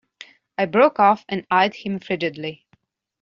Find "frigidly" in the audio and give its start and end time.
1.99-2.65